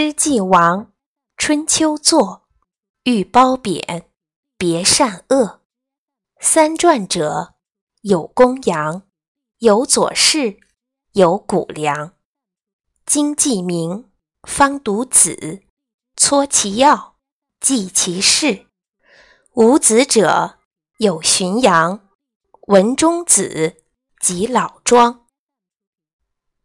[0.00, 0.92] 诗既亡，
[1.36, 2.46] 春秋作。
[3.02, 4.08] 欲褒贬，
[4.56, 5.62] 别善恶。
[6.38, 7.56] 三传者，
[8.02, 9.02] 有公羊，
[9.58, 10.60] 有左氏，
[11.14, 12.12] 有谷梁。
[13.06, 14.08] 今既明，
[14.44, 15.64] 方读子，
[16.14, 17.16] 撮其要，
[17.58, 18.68] 记其事。
[19.54, 20.60] 无子者，
[20.98, 22.08] 有荀扬、
[22.68, 23.82] 文中子
[24.20, 25.26] 及老庄。